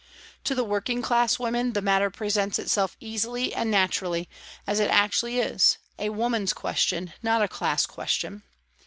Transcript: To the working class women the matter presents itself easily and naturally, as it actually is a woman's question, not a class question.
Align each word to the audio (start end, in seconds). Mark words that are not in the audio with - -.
To 0.45 0.55
the 0.55 0.63
working 0.63 1.03
class 1.03 1.37
women 1.37 1.73
the 1.73 1.79
matter 1.83 2.09
presents 2.09 2.57
itself 2.57 2.97
easily 2.99 3.53
and 3.53 3.69
naturally, 3.69 4.27
as 4.65 4.79
it 4.79 4.89
actually 4.89 5.37
is 5.39 5.77
a 5.99 6.09
woman's 6.09 6.53
question, 6.53 7.13
not 7.21 7.43
a 7.43 7.47
class 7.47 7.85
question. 7.85 8.41